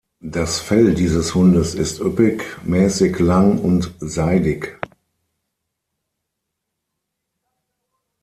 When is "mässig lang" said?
2.65-3.59